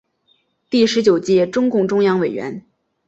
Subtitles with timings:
[0.67, 2.65] 第十九届中共中央委员。